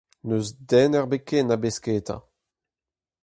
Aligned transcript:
N'eus 0.25 0.49
den 0.69 0.91
ebet 1.01 1.23
ken 1.27 1.53
a 1.55 1.57
besketa. 1.63 2.17